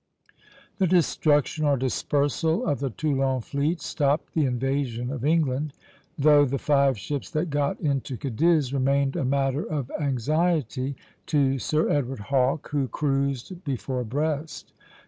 [0.79, 5.73] The destruction or dispersal of the Toulon fleet stopped the invasion of England,
[6.17, 10.95] though the five ships that got into Cadiz remained a matter of anxiety
[11.27, 14.73] to Sir Edward Hawke, who cruised before Brest.